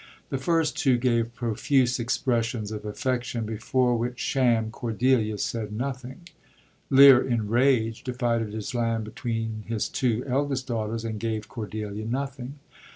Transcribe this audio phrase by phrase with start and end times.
[0.29, 6.27] The first two gave profuse expressions of affection, before which sham Cordelia said nothing.
[6.89, 12.55] Lear, in rage, divided his land between his two eldest daughters, and gave Cordelia nothing.